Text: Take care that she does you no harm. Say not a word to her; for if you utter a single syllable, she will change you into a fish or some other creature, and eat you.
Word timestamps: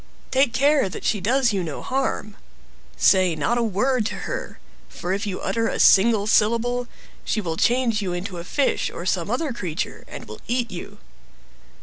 Take 0.31 0.51
care 0.51 0.89
that 0.89 1.05
she 1.05 1.21
does 1.21 1.53
you 1.53 1.63
no 1.63 1.83
harm. 1.83 2.35
Say 2.97 3.35
not 3.35 3.59
a 3.59 3.63
word 3.63 4.03
to 4.07 4.15
her; 4.25 4.57
for 4.89 5.13
if 5.13 5.27
you 5.27 5.39
utter 5.41 5.67
a 5.67 5.77
single 5.79 6.25
syllable, 6.25 6.87
she 7.23 7.39
will 7.39 7.55
change 7.55 8.01
you 8.01 8.11
into 8.11 8.39
a 8.39 8.43
fish 8.43 8.89
or 8.89 9.05
some 9.05 9.29
other 9.29 9.53
creature, 9.53 10.03
and 10.07 10.27
eat 10.47 10.71
you. 10.71 10.97